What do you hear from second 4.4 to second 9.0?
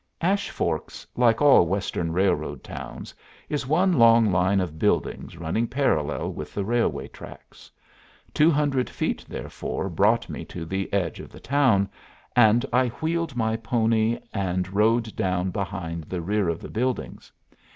of buildings running parallel with the railway tracks. Two hundred